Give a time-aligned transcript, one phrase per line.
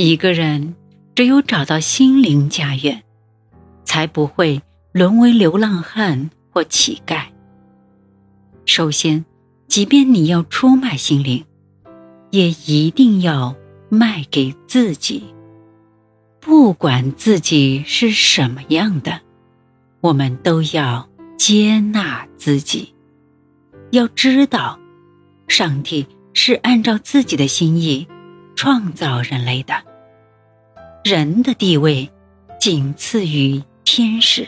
[0.00, 0.76] 一个人
[1.16, 3.02] 只有找到心灵家园，
[3.84, 7.24] 才不会沦为流浪汉或乞丐。
[8.64, 9.24] 首先，
[9.66, 11.44] 即便你要出卖心灵，
[12.30, 13.56] 也一定要
[13.88, 15.24] 卖给自己。
[16.38, 19.20] 不管自己是什么样的，
[20.00, 22.94] 我们都要接纳自己。
[23.90, 24.78] 要知道，
[25.48, 28.06] 上帝是按照自己的心意
[28.54, 29.87] 创造人类的。
[31.08, 32.10] 人的地位
[32.60, 34.46] 仅次于天使。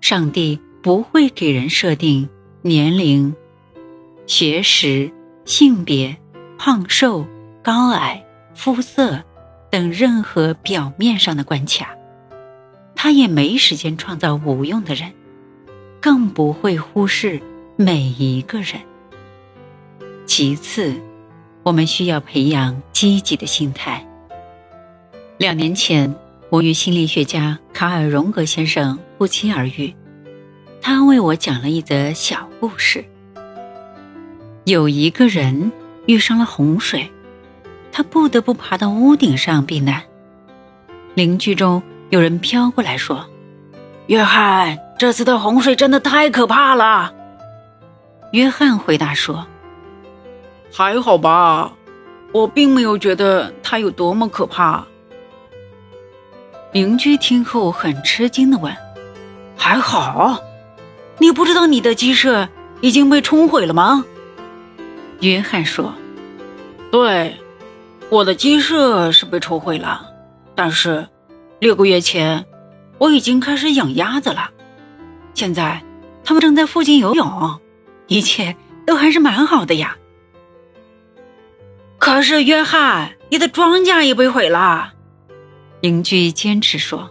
[0.00, 2.30] 上帝不会给人设定
[2.62, 3.36] 年龄、
[4.26, 5.12] 学识、
[5.44, 6.16] 性别、
[6.56, 7.26] 胖瘦、
[7.62, 9.22] 高矮、肤色
[9.70, 11.94] 等任何表面上的关卡。
[12.96, 15.12] 他也没时间创造无用的人，
[16.00, 17.38] 更不会忽视
[17.76, 18.80] 每一个人。
[20.24, 20.98] 其次，
[21.62, 24.08] 我们需要培养积极的心态。
[25.36, 26.14] 两年前，
[26.48, 29.92] 我与心理学家卡尔·荣格先生不期而遇。
[30.80, 33.04] 他为我讲了一则小故事。
[34.62, 35.72] 有一个人
[36.06, 37.10] 遇上了洪水，
[37.90, 40.00] 他不得不爬到屋顶上避难。
[41.14, 43.28] 邻居中有人飘过来说
[44.06, 47.12] ：“约翰，这次的洪水真的太可怕了。”
[48.30, 49.44] 约翰回答说
[50.72, 51.72] ：“还好吧，
[52.30, 54.86] 我并没有觉得它有多么可怕。”
[56.74, 58.76] 邻居听后很吃惊的问
[59.56, 60.40] ：“还好？
[61.18, 62.48] 你不知道你的鸡舍
[62.80, 64.04] 已经被冲毁了吗？”
[65.22, 65.94] 约翰说
[66.90, 67.36] ：“对，
[68.10, 70.10] 我的鸡舍是被冲毁了，
[70.56, 71.06] 但是
[71.60, 72.44] 六个月前
[72.98, 74.50] 我已经开始养鸭子了，
[75.32, 75.80] 现在
[76.24, 77.60] 它们正在附近游泳，
[78.08, 79.96] 一切都还是蛮好的呀。”
[81.98, 84.93] 可是约翰，你的庄稼也被毁了。
[85.84, 87.10] 邻居坚持说：“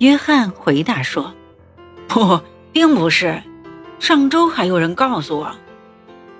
[0.00, 1.32] 约翰回答说，
[2.06, 2.38] 不，
[2.74, 3.42] 并不是。
[3.98, 5.56] 上周还有人告诉我，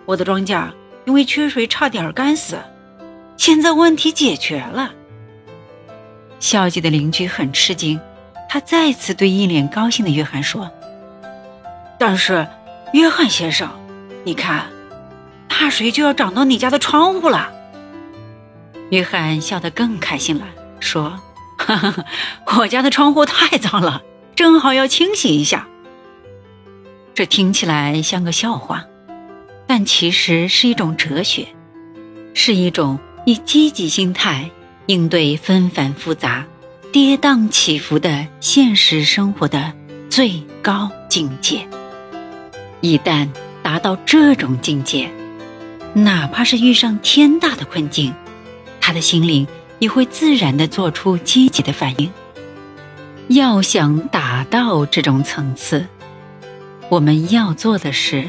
[0.04, 0.68] 我的庄稼
[1.06, 2.58] 因为缺水差点干死，
[3.38, 4.92] 现在问题解决了。”
[6.40, 7.98] 消极的邻居很吃惊，
[8.46, 10.70] 他再次对一脸高兴的约翰说
[11.98, 12.46] ：“但是，
[12.92, 13.70] 约翰先生，
[14.24, 14.66] 你看，
[15.48, 17.50] 大水就要涨到你家的窗户了。”
[18.92, 20.46] 约翰笑得更开心了。
[20.80, 21.20] 说
[21.58, 22.04] ：“哈哈，
[22.58, 24.02] 我家的窗户太脏了，
[24.34, 25.66] 正好要清洗一下。”
[27.14, 28.84] 这听起来像个笑话，
[29.66, 31.48] 但其实是一种哲学，
[32.32, 34.50] 是一种以积极心态
[34.86, 36.46] 应对纷繁复杂、
[36.92, 39.72] 跌宕起伏的现实生活的
[40.08, 41.68] 最高境界。
[42.80, 43.28] 一旦
[43.64, 45.10] 达到这种境界，
[45.94, 48.14] 哪怕是遇上天大的困境，
[48.80, 49.44] 他的心灵。
[49.78, 52.10] 你会自然的做出积极的反应。
[53.28, 55.86] 要想达到这种层次，
[56.88, 58.24] 我们要做的是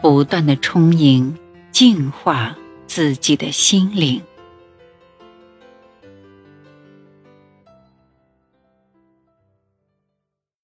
[0.00, 1.36] 不断的充盈、
[1.72, 2.56] 净化
[2.86, 4.22] 自己的心灵。